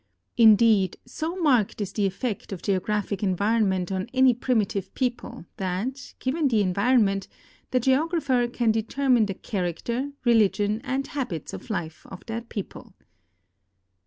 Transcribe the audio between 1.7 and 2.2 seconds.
is the